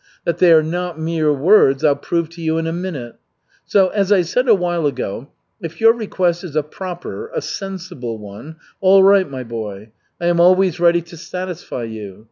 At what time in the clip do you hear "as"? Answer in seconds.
3.89-4.11